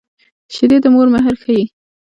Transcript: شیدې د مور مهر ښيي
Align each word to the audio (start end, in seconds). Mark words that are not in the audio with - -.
شیدې 0.53 0.77
د 0.83 0.85
مور 0.93 1.07
مهر 1.15 1.33
ښيي 1.41 1.63